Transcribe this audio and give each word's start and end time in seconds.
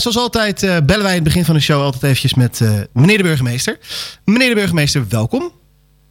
zoals 0.00 0.16
altijd 0.18 0.62
eh, 0.62 0.76
bellen 0.86 1.02
wij 1.02 1.10
in 1.10 1.14
het 1.14 1.24
begin 1.24 1.44
van 1.44 1.54
de 1.54 1.60
show 1.60 1.82
altijd 1.82 2.02
eventjes 2.02 2.34
met 2.34 2.60
eh, 2.60 2.70
meneer 2.92 3.16
de 3.16 3.22
burgemeester. 3.22 3.78
Meneer 4.24 4.48
de 4.48 4.54
burgemeester, 4.54 5.04
welkom. 5.08 5.52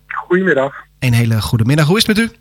Goedemiddag. 0.08 0.74
Een 1.00 1.14
hele 1.14 1.42
goede 1.42 1.66
middag. 1.66 1.88
Hoe 1.88 1.98
is 1.98 2.08
het 2.08 2.18
met 2.18 2.26
u? 2.32 2.36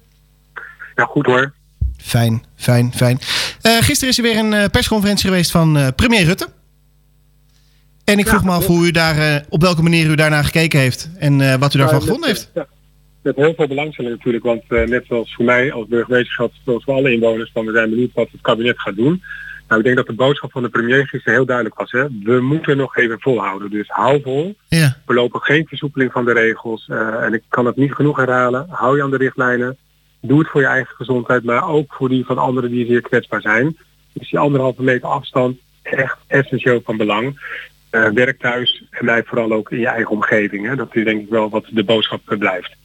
Ja, 0.95 1.05
goed 1.05 1.27
hoor. 1.27 1.53
Fijn, 1.97 2.43
fijn, 2.57 2.93
fijn. 2.95 3.19
Eh, 3.63 3.73
gisteren 3.81 4.09
is 4.09 4.17
er 4.19 4.23
weer 4.23 4.39
een 4.39 4.53
eh, 4.53 4.65
persconferentie 4.71 5.29
geweest 5.29 5.51
van 5.51 5.77
eh, 5.77 5.87
premier 5.97 6.25
Rutte. 6.25 6.49
En 8.05 8.19
ik 8.19 8.25
Ja, 8.25 8.31
vroeg 8.31 8.45
me 8.45 8.51
af 8.51 8.67
hoe 8.67 8.87
u 8.87 8.91
daar, 8.91 9.19
eh, 9.19 9.41
op 9.49 9.61
welke 9.63 9.83
manier 9.83 10.07
u 10.11 10.15
daarnaar 10.15 10.45
gekeken 10.45 10.79
heeft 10.81 11.11
en 11.19 11.41
eh, 11.41 11.55
wat 11.55 11.75
u 11.75 11.79
daarvan 11.79 12.01
gevonden 12.01 12.29
met- 12.29 12.39
heeft. 12.39 12.51
Ja, 12.55 12.67
met 13.23 13.37
heel 13.37 13.55
veel 13.57 13.67
belangstelling 13.67 14.15
natuurlijk, 14.17 14.45
want 14.45 14.63
eh, 14.69 14.83
net 14.83 15.05
zoals 15.09 15.35
voor 15.35 15.45
mij 15.45 15.73
als 15.73 15.87
burgemeester 15.89 16.35
geldt 16.35 16.55
zoals 16.65 16.85
voor 16.85 16.95
alle 16.95 17.13
inwoners, 17.13 17.51
van 17.53 17.67
we 17.67 17.73
zijn 17.73 17.91
benieuwd 17.91 18.11
wat 18.15 18.29
het 18.33 18.41
kabinet 18.41 18.81
gaat 18.81 18.97
doen. 18.97 19.23
Nou, 19.69 19.81
ik 19.81 19.87
denk 19.87 19.97
dat 19.97 20.07
de 20.07 20.13
boodschap 20.13 20.51
van 20.53 20.63
de 20.63 20.69
premier 20.69 21.07
gisteren 21.07 21.35
heel 21.35 21.47
duidelijk 21.47 21.79
was. 21.79 21.91
Hè? 21.91 22.07
We 22.23 22.41
moeten 22.41 22.77
nog 22.77 22.97
even 22.97 23.21
volhouden, 23.21 23.71
dus 23.71 23.89
hou 23.89 24.21
vol. 24.23 24.57
Ja, 24.69 24.97
We 25.07 25.15
lopen 25.15 25.41
geen 25.41 25.67
versoepeling 25.67 26.13
van 26.13 26.25
de 26.25 26.33
regels. 26.33 26.89
eh, 26.89 27.23
en 27.23 27.33
ik 27.35 27.43
kan 27.49 27.67
het 27.67 27.77
niet 27.77 27.93
genoeg 27.93 28.17
herhalen. 28.17 28.67
Hou 28.69 28.97
je 28.97 29.03
aan 29.03 29.11
de 29.11 29.17
richtlijnen. 29.17 29.77
Doe 30.21 30.39
het 30.39 30.49
voor 30.49 30.61
je 30.61 30.67
eigen 30.67 30.95
gezondheid, 30.97 31.45
maar 31.45 31.69
ook 31.69 31.95
voor 31.95 32.09
die 32.09 32.25
van 32.25 32.39
anderen 32.39 32.71
die 32.71 32.87
zeer 32.87 33.01
kwetsbaar 33.01 33.41
zijn. 33.41 33.77
Dus 34.13 34.31
die 34.31 34.39
anderhalve 34.39 34.83
meter 34.83 35.09
afstand, 35.09 35.59
echt 35.83 36.17
essentieel 36.27 36.81
van 36.85 36.97
belang. 36.97 37.41
Eh, 37.91 38.09
werk 38.09 38.41
thuis 38.41 38.85
en 38.91 39.05
blijf 39.05 39.27
vooral 39.27 39.53
ook 39.53 39.71
in 39.71 39.79
je 39.79 39.87
eigen 39.87 40.11
omgeving. 40.11 40.67
Hè. 40.67 40.77
Dat 40.77 40.95
is 40.97 41.05
denk 41.05 41.21
ik 41.23 41.29
wel 41.29 41.51
wat 41.51 41.65
de 41.71 41.85
boodschap 41.85 42.31
eh, 42.31 42.39
blijft. 42.39 42.77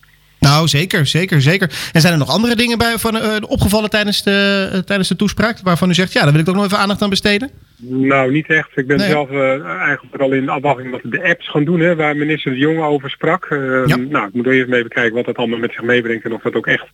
Nou 0.50 0.68
zeker, 0.68 1.06
zeker, 1.06 1.42
zeker. 1.42 1.90
En 1.94 2.02
zijn 2.02 2.14
er 2.14 2.20
nog 2.20 2.30
andere 2.30 2.56
dingen 2.56 2.78
bij 2.78 2.98
van, 2.98 3.18
eh, 3.18 3.36
opgevallen 3.48 3.90
tijdens 3.90 4.24
de, 4.24 4.70
eh, 4.72 4.80
tijdens 4.80 5.08
de 5.10 5.16
toespraak 5.16 5.60
waarvan 5.64 5.90
u 5.90 5.94
zegt, 5.94 6.14
ja, 6.14 6.24
daar 6.24 6.32
wil 6.32 6.42
ik 6.42 6.50
ook 6.50 6.56
nog 6.56 6.66
even 6.66 6.78
aandacht 6.78 7.02
aan 7.02 7.10
besteden? 7.10 7.50
Nou, 7.84 8.32
niet 8.32 8.48
echt. 8.48 8.70
Ik 8.76 8.88
ben 8.88 8.98
Nee. 8.98 9.10
zelf 9.10 9.30
eh, 9.30 9.66
eigenlijk 9.66 10.22
al 10.22 10.32
in 10.32 10.50
afwachting 10.50 10.92
wat 10.92 11.02
de 11.04 11.24
apps 11.24 11.50
gaan 11.50 11.64
doen, 11.64 11.80
hè, 11.80 11.96
waar 11.96 12.16
minister 12.18 12.52
De 12.52 12.58
Jonge 12.58 12.82
over 12.82 13.10
sprak. 13.10 13.48
Ja. 13.86 13.96
Nou, 13.96 14.28
ik 14.28 14.34
moet 14.34 14.46
eerst 14.46 14.70
even 14.72 14.84
bekijken 14.84 15.16
wat 15.16 15.26
dat 15.26 15.36
allemaal 15.36 15.60
met 15.60 15.72
zich 15.72 15.82
meebrengt 15.82 16.26
en 16.26 16.34
of 16.34 16.42
dat 16.42 16.56
ook 16.56 16.68
echt 16.68 16.86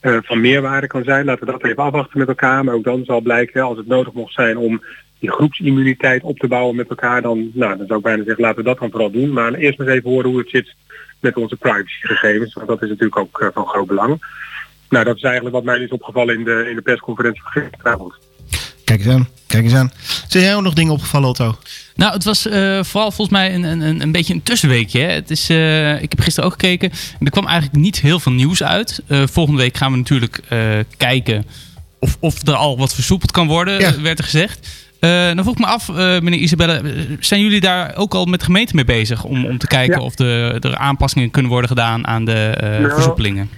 van 0.00 0.40
meerwaarde 0.40 0.86
kan 0.86 1.04
zijn. 1.04 1.24
Laten 1.24 1.46
we 1.46 1.52
dat 1.52 1.64
even 1.64 1.82
afwachten 1.82 2.18
met 2.18 2.28
elkaar. 2.28 2.64
Maar 2.64 2.74
ook 2.74 2.84
dan 2.84 3.04
zal 3.04 3.20
blijken, 3.20 3.62
als 3.62 3.76
het 3.76 3.86
nodig 3.86 4.12
mocht 4.12 4.34
zijn 4.34 4.56
om 4.56 4.82
die 5.18 5.30
groepsimmuniteit 5.30 6.22
op 6.22 6.38
te 6.38 6.48
bouwen 6.48 6.76
met 6.76 6.88
elkaar, 6.88 7.22
dan, 7.22 7.50
nou, 7.54 7.76
dan 7.76 7.86
zou 7.86 7.98
ik 7.98 8.04
bijna 8.04 8.24
zeggen, 8.24 8.42
laten 8.42 8.58
we 8.58 8.68
dat 8.68 8.78
dan 8.78 8.90
vooral 8.90 9.10
doen. 9.10 9.32
Maar 9.32 9.54
eerst 9.54 9.78
maar 9.78 9.86
eens 9.86 9.96
even 9.96 10.10
horen 10.10 10.30
hoe 10.30 10.38
het 10.38 10.50
zit 10.50 10.74
met 11.20 11.36
onze 11.36 11.56
privacygegevens, 11.56 12.54
want 12.54 12.68
dat 12.68 12.82
is 12.82 12.88
natuurlijk 12.88 13.18
ook 13.18 13.40
eh, 13.40 13.48
van 13.54 13.66
groot 13.66 13.86
belang. 13.86 14.24
Nou, 14.88 15.04
dat 15.04 15.16
is 15.16 15.22
eigenlijk 15.22 15.54
wat 15.54 15.64
mij 15.64 15.78
is 15.78 15.90
opgevallen 15.90 16.34
in 16.38 16.44
de, 16.44 16.66
in 16.70 16.76
de 16.76 16.82
persconferentie 16.82 17.42
van 17.42 17.62
gisteravond. 17.62 18.14
Kijk 18.84 19.04
eens 19.04 19.14
aan, 19.14 19.28
kijk 19.46 19.64
eens 19.64 19.74
aan. 19.74 19.92
Zijn 20.28 20.44
jij 20.44 20.54
ook 20.56 20.62
nog 20.62 20.74
dingen 20.74 20.92
opgevallen, 20.92 21.28
Otto? 21.28 21.58
Nou, 21.94 22.12
het 22.12 22.24
was 22.24 22.46
eh, 22.46 22.82
vooral 22.82 23.10
volgens 23.10 23.28
mij 23.28 23.54
een, 23.54 23.62
een, 23.62 24.00
een 24.00 24.12
beetje 24.12 24.34
een 24.34 24.42
tussenweekje. 24.42 25.00
Hè. 25.00 25.12
Het 25.12 25.30
is, 25.30 25.48
eh, 25.48 26.02
ik 26.02 26.10
heb 26.10 26.20
gisteren 26.20 26.50
ook 26.50 26.60
gekeken. 26.60 26.90
En 26.90 27.26
er 27.26 27.30
kwam 27.30 27.46
eigenlijk 27.46 27.78
niet 27.80 28.00
heel 28.00 28.20
veel 28.20 28.32
nieuws 28.32 28.62
uit. 28.62 29.00
Eh, 29.06 29.22
volgende 29.26 29.60
week 29.60 29.76
gaan 29.76 29.90
we 29.92 29.98
natuurlijk 29.98 30.40
eh, 30.48 30.78
kijken 30.96 31.46
of, 31.98 32.16
of 32.20 32.46
er 32.46 32.54
al 32.54 32.78
wat 32.78 32.94
versoepeld 32.94 33.30
kan 33.30 33.46
worden, 33.46 33.80
Ja. 33.80 34.00
werd 34.00 34.18
er 34.18 34.24
gezegd. 34.24 34.68
Eh, 35.00 35.26
dan 35.26 35.42
vroeg 35.42 35.54
ik 35.54 35.60
me 35.60 35.66
af, 35.66 35.88
eh, 35.88 35.96
meneer 35.96 36.38
Isabelle, 36.38 36.72
eh, 36.72 36.82
zijn 37.20 37.40
jullie 37.40 37.60
daar 37.60 37.96
ook 37.96 38.14
al 38.14 38.24
met 38.24 38.38
de 38.38 38.44
gemeente 38.44 38.74
mee 38.74 38.84
bezig? 38.84 39.24
Om, 39.24 39.46
om 39.46 39.58
te 39.58 39.66
kijken 39.66 39.98
Ja. 39.98 40.04
of 40.04 40.14
de, 40.14 40.56
er 40.60 40.76
aanpassingen 40.76 41.30
kunnen 41.30 41.50
worden 41.50 41.68
gedaan 41.68 42.06
aan 42.06 42.24
de 42.24 42.54
Nou, 42.60 42.90
versoepelingen? 42.90 43.50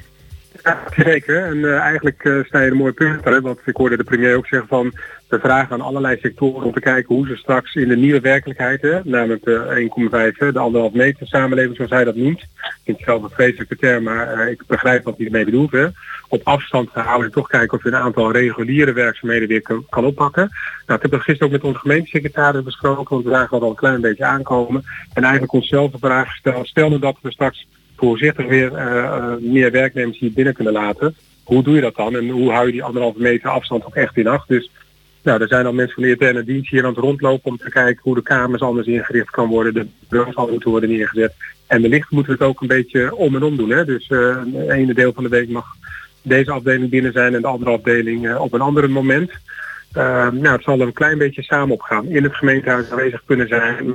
Ja, 0.63 0.79
zeker. 0.97 1.47
En 1.47 1.81
eigenlijk 1.81 2.43
sta 2.47 2.61
je 2.61 2.71
een 2.71 2.77
mooi 2.77 2.93
punt 2.93 3.25
hè, 3.25 3.41
Want 3.41 3.59
ik 3.65 3.77
hoorde 3.77 3.97
de 3.97 4.05
premier 4.05 4.37
ook 4.37 4.47
zeggen 4.47 4.69
van 4.69 4.93
we 5.33 5.39
vragen 5.41 5.73
aan 5.73 5.81
allerlei 5.81 6.19
sectoren 6.21 6.67
om 6.67 6.73
te 6.73 6.81
kijken 6.81 7.15
hoe 7.15 7.27
ze 7.27 7.37
straks 7.37 7.75
in 7.75 7.89
de 7.89 7.97
nieuwe 7.97 8.21
werkelijkheid, 8.21 8.83
hè, 8.83 9.01
namelijk 9.05 9.45
de 9.45 9.91
1,5, 10.33 10.39
hè, 10.39 10.53
de 10.53 10.59
anderhalf 10.59 10.93
meter 10.93 11.27
samenleving 11.27 11.77
zoals 11.77 11.91
hij 11.91 12.05
dat 12.05 12.15
noemt. 12.15 12.41
Ik 12.41 12.81
vind 12.85 12.97
het 12.97 13.07
zelf 13.07 13.23
een 13.23 13.31
vreselijke 13.31 13.77
term, 13.77 14.03
maar 14.03 14.33
eh, 14.33 14.51
ik 14.51 14.63
begrijp 14.67 15.05
wat 15.05 15.17
hij 15.17 15.27
ermee 15.27 15.45
bedoelt. 15.45 15.73
Hè. 15.73 15.87
Op 16.29 16.41
afstand 16.45 16.91
houden 16.93 17.27
en 17.27 17.33
toch 17.33 17.49
kijken 17.49 17.79
of 17.79 17.83
je 17.83 17.89
een 17.89 17.97
aantal 17.97 18.33
reguliere 18.33 18.93
werkzaamheden 18.93 19.49
weer 19.49 19.85
kan, 19.89 20.05
oppakken. 20.05 20.51
Nou, 20.87 20.97
ik 20.97 21.03
heb 21.03 21.11
dat 21.11 21.21
gisteren 21.21 21.47
ook 21.47 21.53
met 21.53 21.65
onze 21.65 21.79
gemeentesecretaris 21.79 22.63
besproken, 22.63 23.15
want 23.15 23.25
we 23.25 23.31
zagen 23.31 23.51
dat 23.51 23.63
al 23.63 23.71
een 23.71 23.75
klein 23.75 24.01
beetje 24.01 24.25
aankomen. 24.25 24.85
En 25.15 25.23
eigenlijk 25.23 25.53
onszelf 25.53 25.91
de 25.91 25.99
vraag 25.99 26.29
gesteld, 26.29 26.67
stel 26.67 26.99
dat 26.99 27.17
we 27.23 27.33
straks 27.33 27.67
voorzichtig 27.97 28.47
weer 28.47 28.75
eh, 28.75 29.05
eh, 29.05 29.33
meer 29.41 29.71
werknemers 29.71 30.19
hier 30.19 30.33
binnen 30.33 30.55
kunnen 30.55 30.73
laten. 30.73 31.15
Hoe 31.45 31.63
doe 31.63 31.75
je 31.75 31.81
dat 31.81 31.97
dan? 31.97 32.17
En 32.17 32.29
hoe 32.29 32.51
hou 32.51 32.67
je 32.67 32.73
die 32.73 32.83
anderhalve 32.83 33.21
meter 33.21 33.51
afstand 33.51 33.85
ook 33.85 33.95
echt 33.95 34.17
in 34.17 34.27
acht? 34.27 34.49
Dus 34.49 34.71
nou, 35.23 35.41
er 35.41 35.49
zijn 35.49 35.67
al 35.67 35.73
mensen 35.73 35.95
van 35.95 36.03
de 36.03 36.11
interne 36.11 36.45
dienst 36.45 36.71
hier 36.71 36.83
aan 36.85 36.95
het 36.95 36.99
rondlopen 36.99 37.51
om 37.51 37.57
te 37.57 37.71
kijken 37.71 38.01
hoe 38.03 38.15
de 38.15 38.23
kamers 38.23 38.63
anders 38.63 38.87
ingericht 38.87 39.31
kan 39.31 39.49
worden. 39.49 39.75
De 39.75 39.87
bureaus 40.09 40.51
moeten 40.51 40.71
worden 40.71 40.91
neergezet. 40.91 41.35
En 41.67 41.83
wellicht 41.83 42.11
moeten 42.11 42.33
we 42.33 42.39
het 42.39 42.49
ook 42.49 42.61
een 42.61 42.67
beetje 42.67 43.17
om 43.17 43.35
en 43.35 43.43
om 43.43 43.57
doen. 43.57 43.71
Hè? 43.71 43.85
Dus 43.85 44.09
eh 44.09 44.37
het 44.55 44.69
ene 44.69 44.95
deel 44.95 45.13
van 45.13 45.23
de 45.23 45.29
week 45.29 45.49
mag 45.49 45.67
deze 46.23 46.51
afdeling 46.51 46.91
binnen 46.91 47.13
zijn 47.13 47.35
en 47.35 47.41
de 47.41 47.47
andere 47.47 47.71
afdeling 47.71 48.29
eh, 48.29 48.41
op 48.41 48.53
een 48.53 48.61
ander 48.61 48.91
moment. 48.91 49.31
Eh, 49.93 50.29
nou, 50.31 50.49
het 50.49 50.63
zal 50.63 50.81
er 50.81 50.87
een 50.87 50.93
klein 50.93 51.19
beetje 51.19 51.43
samen 51.43 51.75
opgaan. 51.75 52.07
In 52.07 52.23
het 52.23 52.35
gemeentehuis 52.35 52.91
aanwezig 52.91 53.23
kunnen 53.27 53.49
zijn. 53.49 53.95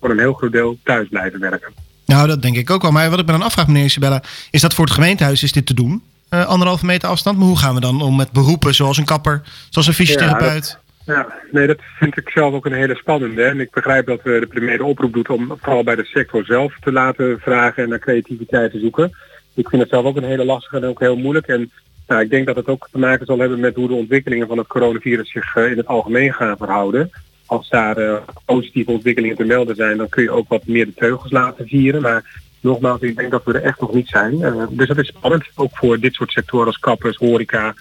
Voor 0.00 0.10
een 0.10 0.18
heel 0.18 0.32
groot 0.32 0.52
deel 0.52 0.78
thuis 0.82 1.08
blijven 1.08 1.40
werken. 1.40 1.72
Nou, 2.06 2.28
dat 2.28 2.42
denk 2.42 2.56
ik 2.56 2.70
ook 2.70 2.82
wel. 2.82 2.90
Maar 2.90 3.10
wat 3.10 3.18
ik 3.18 3.26
me 3.26 3.32
dan 3.32 3.42
afvraag, 3.42 3.66
meneer 3.66 3.84
Isabella, 3.84 4.22
is 4.50 4.60
dat 4.60 4.74
voor 4.74 4.84
het 4.84 4.94
gemeentehuis 4.94 5.42
is 5.42 5.52
dit 5.52 5.66
te 5.66 5.74
doen? 5.74 6.02
Eh, 6.34 6.46
anderhalve 6.46 6.86
meter 6.86 7.08
afstand. 7.08 7.38
Maar 7.38 7.46
hoe 7.46 7.58
gaan 7.58 7.74
we 7.74 7.80
dan 7.80 8.02
om 8.02 8.16
met 8.16 8.32
beroepen 8.32 8.74
zoals 8.74 8.98
een 8.98 9.04
kapper, 9.04 9.42
zoals 9.70 9.86
een 9.86 9.94
fysiotherapeut? 9.94 10.78
Ja, 11.06 11.26
nee, 11.50 11.66
dat 11.66 11.78
vind 11.98 12.16
ik 12.16 12.28
zelf 12.28 12.54
ook 12.54 12.66
een 12.66 12.72
hele 12.72 12.94
spannende. 12.94 13.42
En 13.44 13.60
ik 13.60 13.70
begrijp 13.70 14.06
dat 14.06 14.22
we 14.22 14.40
de 14.40 14.46
premier 14.46 14.78
de 14.78 14.84
oproep 14.84 15.12
doet 15.12 15.28
om 15.28 15.54
vooral 15.60 15.84
bij 15.84 15.94
de 15.94 16.04
sector 16.04 16.44
zelf 16.44 16.78
te 16.80 16.92
laten 16.92 17.40
vragen 17.40 17.82
en 17.82 17.88
naar 17.88 17.98
creativiteit 17.98 18.70
te 18.70 18.78
zoeken. 18.78 19.12
Ik 19.54 19.68
vind 19.68 19.82
het 19.82 19.90
zelf 19.90 20.04
ook 20.04 20.16
een 20.16 20.24
hele 20.24 20.44
lastige 20.44 20.76
en 20.76 20.84
ook 20.84 21.00
heel 21.00 21.16
moeilijk. 21.16 21.46
En 21.46 21.70
nou, 22.06 22.22
ik 22.22 22.30
denk 22.30 22.46
dat 22.46 22.56
het 22.56 22.68
ook 22.68 22.88
te 22.92 22.98
maken 22.98 23.26
zal 23.26 23.38
hebben 23.38 23.60
met 23.60 23.74
hoe 23.74 23.88
de 23.88 23.94
ontwikkelingen 23.94 24.46
van 24.46 24.58
het 24.58 24.66
coronavirus 24.66 25.30
zich 25.30 25.56
eh, 25.56 25.70
in 25.70 25.76
het 25.76 25.86
algemeen 25.86 26.32
gaan 26.32 26.56
verhouden. 26.56 27.10
Als 27.46 27.68
daar 27.68 27.96
eh, 27.96 28.16
positieve 28.44 28.90
ontwikkelingen 28.90 29.36
te 29.36 29.44
melden 29.44 29.76
zijn, 29.76 29.96
dan 29.96 30.08
kun 30.08 30.22
je 30.22 30.30
ook 30.30 30.48
wat 30.48 30.66
meer 30.66 30.86
de 30.86 30.94
teugels 30.94 31.32
laten 31.32 31.66
vieren. 31.66 32.02
Maar 32.02 32.42
nogmaals, 32.64 33.00
ik 33.00 33.16
denk 33.16 33.30
dat 33.30 33.44
we 33.44 33.52
er 33.52 33.62
echt 33.62 33.80
nog 33.80 33.94
niet 33.94 34.08
zijn. 34.08 34.42
Eh, 34.42 34.62
dus 34.70 34.88
dat 34.88 34.98
is 34.98 35.06
spannend, 35.06 35.44
ook 35.54 35.76
voor 35.76 36.00
dit 36.00 36.14
soort 36.14 36.30
sectoren 36.30 36.66
als 36.66 36.78
kappers, 36.78 37.16
horeca, 37.16 37.74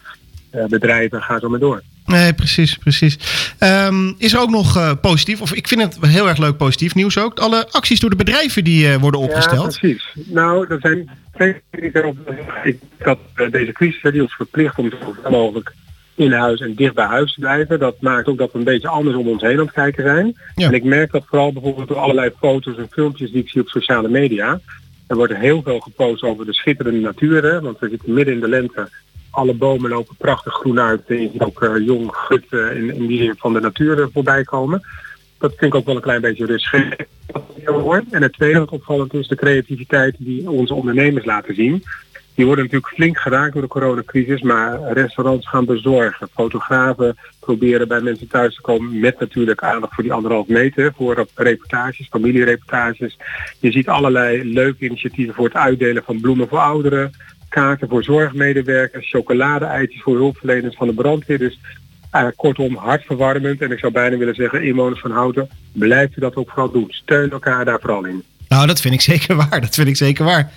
eh, 0.49 0.65
bedrijven, 0.65 1.21
ga 1.21 1.39
zo 1.39 1.49
maar 1.49 1.59
door. 1.59 1.83
Nee, 2.05 2.33
precies, 2.33 2.77
precies. 2.77 3.17
Ehm, 3.57 4.13
is 4.17 4.33
er 4.33 4.39
ook 4.39 4.49
nog 4.49 4.77
eh, 4.77 4.91
positief, 5.01 5.41
of 5.41 5.53
ik 5.53 5.67
vind 5.67 5.81
het 5.81 5.97
heel 6.01 6.27
erg 6.27 6.37
leuk 6.37 6.57
positief 6.57 6.95
nieuws 6.95 7.17
ook, 7.17 7.39
alle 7.39 7.71
acties 7.71 7.99
door 7.99 8.09
de 8.09 8.15
bedrijven 8.15 8.63
die 8.63 8.87
eh, 8.87 8.95
worden 8.95 9.19
opgesteld. 9.19 9.73
Ja, 9.73 9.79
precies. 9.79 10.11
Nou, 10.13 10.65
er 10.69 10.79
zijn 10.79 11.09
twee 11.35 11.55
dingen. 11.71 12.17
Ik 12.63 12.79
dat 12.97 13.19
eh, 13.33 13.51
deze 13.51 13.71
crisis 13.71 14.11
die 14.11 14.21
ons 14.21 14.35
verplicht 14.35 14.77
om 14.77 14.89
zoveel 14.89 15.31
mogelijk 15.31 15.73
in 16.15 16.31
huis 16.31 16.59
en 16.59 16.75
dicht 16.75 16.93
bij 16.93 17.05
huis 17.05 17.33
te 17.33 17.39
blijven. 17.39 17.79
Dat 17.79 18.01
maakt 18.01 18.27
ook 18.27 18.37
dat 18.37 18.51
we 18.51 18.57
een 18.57 18.63
beetje 18.63 18.87
anders 18.87 19.15
om 19.15 19.27
ons 19.27 19.41
heen 19.41 19.59
aan 19.59 19.65
het 19.65 19.73
kijken 19.73 20.03
zijn. 20.03 20.37
Ja. 20.55 20.67
En 20.67 20.73
ik 20.73 20.83
merk 20.83 21.11
dat 21.11 21.23
vooral 21.25 21.53
bijvoorbeeld 21.53 21.87
door 21.87 21.97
allerlei 21.97 22.31
foto's 22.39 22.77
en 22.77 22.87
filmpjes 22.91 23.31
die 23.31 23.41
ik 23.41 23.49
zie 23.49 23.61
op 23.61 23.67
sociale 23.67 24.09
media. 24.09 24.59
Er 25.07 25.15
wordt 25.15 25.35
heel 25.35 25.61
veel 25.61 25.79
gepost 25.79 26.23
over 26.23 26.45
de 26.45 26.53
schitterende 26.53 26.99
natuur. 26.99 27.43
Hè, 27.43 27.61
want 27.61 27.79
we 27.79 27.89
zitten 27.89 28.13
midden 28.13 28.33
in 28.33 28.39
de 28.39 28.47
lente. 28.47 28.89
Alle 29.29 29.53
bomen 29.53 29.89
lopen 29.89 30.15
prachtig 30.17 30.53
groen 30.53 30.79
uit. 30.79 31.01
En 31.07 31.21
je 31.21 31.29
ziet 31.31 31.41
ook 31.41 31.61
eh, 31.61 31.85
jong 31.85 32.15
gut 32.15 32.45
in, 32.51 32.95
in 32.95 33.07
die 33.07 33.17
zin 33.17 33.35
van 33.37 33.53
de 33.53 33.59
natuur 33.59 34.01
eh, 34.01 34.07
voorbij 34.13 34.43
komen. 34.43 34.81
Dat 35.39 35.53
vind 35.57 35.73
ik 35.73 35.75
ook 35.75 35.85
wel 35.85 35.95
een 35.95 36.01
klein 36.01 36.21
beetje 36.21 36.45
rustgevend. 36.45 36.95
En 38.11 38.21
het 38.21 38.33
tweede 38.33 38.59
wat 38.59 38.69
opvallend 38.69 39.13
is 39.13 39.27
de 39.27 39.35
creativiteit 39.35 40.15
die 40.19 40.49
onze 40.49 40.73
ondernemers 40.73 41.25
laten 41.25 41.55
zien. 41.55 41.83
Die 42.35 42.45
worden 42.45 42.63
natuurlijk 42.63 42.93
flink 42.93 43.17
geraakt 43.17 43.53
door 43.53 43.61
de 43.61 43.67
coronacrisis, 43.67 44.41
maar 44.41 44.91
restaurants 44.93 45.47
gaan 45.47 45.65
bezorgen. 45.65 46.29
Fotografen 46.33 47.17
proberen 47.39 47.87
bij 47.87 48.01
mensen 48.01 48.27
thuis 48.27 48.55
te 48.55 48.61
komen 48.61 48.99
met 48.99 49.19
natuurlijk 49.19 49.63
aandacht 49.63 49.93
voor 49.93 50.03
die 50.03 50.13
anderhalf 50.13 50.47
meter, 50.47 50.93
voor 50.97 51.27
reportages, 51.35 52.07
familiereportages. 52.09 53.17
Je 53.59 53.71
ziet 53.71 53.87
allerlei 53.87 54.53
leuke 54.53 54.85
initiatieven 54.85 55.33
voor 55.33 55.45
het 55.45 55.55
uitdelen 55.55 56.03
van 56.03 56.21
bloemen 56.21 56.47
voor 56.47 56.59
ouderen, 56.59 57.11
kaarten 57.49 57.89
voor 57.89 58.03
zorgmedewerkers, 58.03 59.09
chocolade-eitjes 59.09 60.01
voor 60.01 60.15
hulpverleners 60.15 60.75
van 60.75 60.87
de 60.87 60.93
brandweer. 60.93 61.37
Dus 61.37 61.59
eh, 62.11 62.27
kortom, 62.35 62.75
hartverwarmend. 62.75 63.61
En 63.61 63.71
ik 63.71 63.79
zou 63.79 63.91
bijna 63.91 64.17
willen 64.17 64.35
zeggen, 64.35 64.63
inwoners 64.63 64.99
van 64.99 65.11
Houten, 65.11 65.49
blijft 65.71 66.17
u 66.17 66.21
dat 66.21 66.35
ook 66.35 66.49
vooral 66.49 66.71
doen. 66.71 66.85
Steun 66.89 67.31
elkaar 67.31 67.65
daar 67.65 67.79
vooral 67.79 68.05
in. 68.05 68.23
Nou, 68.47 68.67
dat 68.67 68.81
vind 68.81 68.93
ik 68.93 69.01
zeker 69.01 69.35
waar. 69.49 69.61
Dat 69.61 69.75
vind 69.75 69.87
ik 69.87 69.95
zeker 69.95 70.25
waar. 70.25 70.51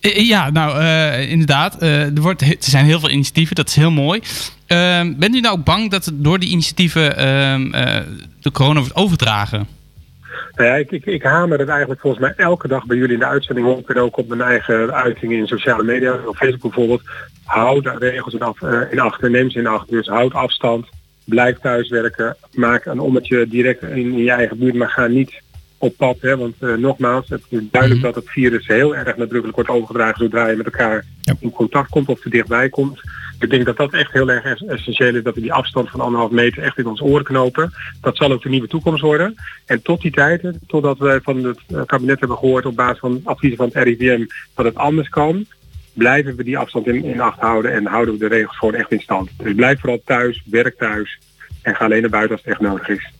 Eh, 0.00 0.28
Ja, 0.28 0.50
nou 0.50 0.78
eh, 0.80 1.30
inderdaad. 1.30 1.78
eh, 1.82 2.02
er, 2.16 2.20
wordt, 2.20 2.40
er 2.42 2.56
zijn 2.58 2.84
heel 2.84 3.00
veel 3.00 3.10
initiatieven, 3.10 3.56
dat 3.56 3.68
is 3.68 3.74
heel 3.76 3.90
mooi. 3.90 4.20
Ehm, 4.66 5.14
bent 5.16 5.34
u 5.34 5.40
nou 5.40 5.58
bang 5.58 5.90
dat 5.90 6.10
door 6.14 6.38
die 6.38 6.48
initiatieven 6.50 7.16
ehm, 7.16 7.74
eh, 7.74 8.00
de 8.40 8.50
corona 8.50 8.80
wordt 8.80 8.94
overdragen? 8.96 9.66
Nou 10.54 10.68
ja, 10.70 10.76
ik, 10.76 10.90
ik, 10.90 11.06
ik 11.06 11.22
hamer 11.22 11.58
het 11.58 11.68
eigenlijk 11.68 12.00
volgens 12.00 12.22
mij 12.22 12.32
elke 12.36 12.68
dag 12.68 12.86
bij 12.86 12.96
jullie 12.96 13.12
in 13.14 13.18
de 13.18 13.26
uitzending 13.26 13.66
op 13.66 13.90
en 13.90 13.96
ook 13.96 14.16
op 14.16 14.28
mijn 14.28 14.40
eigen 14.40 14.92
uitingen 14.94 15.38
in 15.38 15.46
sociale 15.46 15.82
media, 15.82 16.18
op 16.26 16.36
Facebook 16.36 16.60
bijvoorbeeld. 16.74 17.02
Houd 17.44 17.84
de 17.84 17.96
regels 17.98 18.34
in, 18.34 18.40
af, 18.42 18.62
eh, 18.62 18.80
in 18.90 19.00
acht 19.00 19.22
en 19.22 19.30
neem 19.30 19.50
ze 19.50 19.58
in 19.58 19.66
acht. 19.66 19.90
Dus 19.90 20.06
houd 20.06 20.32
afstand, 20.34 20.86
Blijf 21.24 21.58
thuiswerken. 21.58 22.36
Maak 22.52 22.84
een 22.84 23.00
ommetje 23.00 23.48
direct 23.48 23.82
in, 23.82 23.96
in 23.96 24.16
je 24.16 24.30
eigen 24.30 24.58
buurt, 24.58 24.74
maar 24.74 24.88
ga 24.90 25.06
niet 25.06 25.32
op 25.78 25.96
pad. 25.96 26.16
Hè? 26.20 26.36
Want 26.36 26.54
uh, 26.60 26.74
nogmaals, 26.74 27.28
het 27.28 27.42
is 27.48 27.60
duidelijk 27.70 28.00
mm. 28.00 28.06
dat 28.06 28.14
het 28.14 28.30
virus 28.30 28.66
heel 28.66 28.96
erg 28.96 29.16
nadrukkelijk 29.16 29.54
wordt 29.54 29.70
overgedragen 29.70 30.24
zodra 30.24 30.48
je 30.48 30.56
met 30.56 30.66
elkaar 30.66 31.04
ja. 31.20 31.34
in 31.40 31.50
contact 31.50 31.90
komt 31.90 32.08
of 32.08 32.24
er 32.24 32.30
dichtbij 32.30 32.68
komt. 32.68 33.00
Ik 33.40 33.50
denk 33.50 33.66
dat 33.66 33.76
dat 33.76 33.92
echt 33.92 34.12
heel 34.12 34.30
erg 34.30 34.62
essentieel 34.62 35.14
is 35.14 35.22
dat 35.22 35.34
we 35.34 35.40
die 35.40 35.52
afstand 35.52 35.90
van 35.90 36.00
anderhalf 36.00 36.30
meter 36.30 36.62
echt 36.62 36.78
in 36.78 36.86
ons 36.86 37.00
oren 37.00 37.24
knopen. 37.24 37.72
Dat 38.00 38.16
zal 38.16 38.32
ook 38.32 38.42
de 38.42 38.48
nieuwe 38.48 38.68
toekomst 38.68 39.02
worden. 39.02 39.34
En 39.66 39.82
tot 39.82 40.00
die 40.00 40.10
tijd, 40.10 40.52
totdat 40.66 40.98
we 40.98 41.20
van 41.22 41.44
het 41.44 41.86
kabinet 41.86 42.18
hebben 42.18 42.38
gehoord 42.38 42.66
op 42.66 42.76
basis 42.76 42.98
van 42.98 43.20
adviezen 43.24 43.56
van 43.56 43.70
het 43.72 43.84
RIVM 43.84 44.26
dat 44.54 44.64
het 44.64 44.74
anders 44.74 45.08
kan, 45.08 45.46
blijven 45.92 46.36
we 46.36 46.44
die 46.44 46.58
afstand 46.58 46.86
in, 46.86 47.04
in 47.04 47.20
acht 47.20 47.40
houden 47.40 47.72
en 47.72 47.86
houden 47.86 48.14
we 48.14 48.20
de 48.20 48.34
regels 48.34 48.56
gewoon 48.56 48.74
echt 48.74 48.92
in 48.92 49.00
stand. 49.00 49.30
Dus 49.36 49.54
blijf 49.54 49.80
vooral 49.80 50.02
thuis, 50.04 50.42
werk 50.44 50.76
thuis 50.76 51.18
en 51.62 51.74
ga 51.74 51.84
alleen 51.84 52.00
naar 52.00 52.10
buiten 52.10 52.36
als 52.36 52.44
het 52.44 52.52
echt 52.52 52.60
nodig 52.60 52.88
is. 52.88 53.12